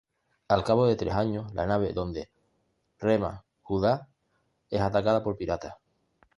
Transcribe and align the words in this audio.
Al 0.47 0.63
cabo 0.63 0.87
de 0.87 0.95
tres 0.95 1.13
años, 1.13 1.53
la 1.53 1.67
nave 1.67 1.93
donde 1.93 2.31
rema 2.97 3.45
Judah 3.61 4.09
es 4.71 4.81
atacada 4.81 5.23
por 5.23 5.37
piratas. 5.37 5.75